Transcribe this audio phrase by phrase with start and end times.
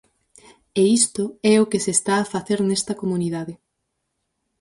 [0.79, 1.23] E isto
[1.53, 3.53] é o que se está a facer nesta comunidade.